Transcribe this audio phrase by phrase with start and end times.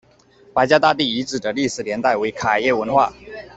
[0.51, 3.13] 白家大地遗址的历史年代为卡约文化。